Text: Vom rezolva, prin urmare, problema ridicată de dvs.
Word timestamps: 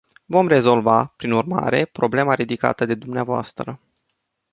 Vom 0.33 0.47
rezolva, 0.49 1.13
prin 1.17 1.31
urmare, 1.31 1.85
problema 1.85 2.33
ridicată 2.33 2.85
de 2.85 2.95
dvs. 2.95 3.53